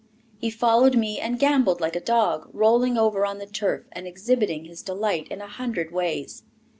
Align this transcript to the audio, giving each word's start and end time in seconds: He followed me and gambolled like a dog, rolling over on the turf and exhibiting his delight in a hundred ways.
He 0.39 0.49
followed 0.49 0.97
me 0.97 1.19
and 1.19 1.37
gambolled 1.37 1.79
like 1.79 1.95
a 1.95 1.99
dog, 1.99 2.49
rolling 2.53 2.97
over 2.97 3.23
on 3.23 3.37
the 3.37 3.45
turf 3.45 3.85
and 3.91 4.07
exhibiting 4.07 4.65
his 4.65 4.81
delight 4.81 5.27
in 5.27 5.41
a 5.41 5.47
hundred 5.47 5.91
ways. 5.91 6.41